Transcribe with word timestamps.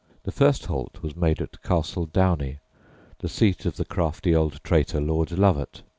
The 0.23 0.31
first 0.31 0.65
halt 0.65 1.03
was 1.03 1.15
made 1.15 1.39
at 1.43 1.61
Castle 1.61 2.07
Dounie, 2.07 2.57
the 3.19 3.29
seat 3.29 3.67
of 3.67 3.77
the 3.77 3.85
crafty 3.85 4.33
old 4.33 4.59
traitor 4.63 4.99
Lord 4.99 5.29
Lovat. 5.37 5.83